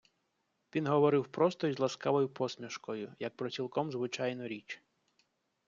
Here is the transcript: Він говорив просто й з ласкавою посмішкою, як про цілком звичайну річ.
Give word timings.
Він 0.75 0.87
говорив 0.87 1.27
просто 1.27 1.67
й 1.67 1.71
з 1.73 1.79
ласкавою 1.79 2.29
посмішкою, 2.29 3.13
як 3.19 3.35
про 3.35 3.49
цілком 3.49 3.91
звичайну 3.91 4.47
річ. 4.47 4.81